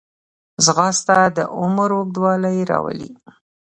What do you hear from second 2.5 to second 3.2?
راولي